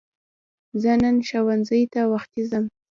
[0.81, 2.65] زه نن ښوونځی ته وختی ځم